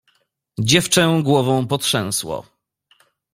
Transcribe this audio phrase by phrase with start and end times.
[0.59, 2.45] "Dziewczę głową potrzęsło."